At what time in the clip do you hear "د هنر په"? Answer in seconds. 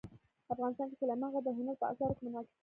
1.45-1.85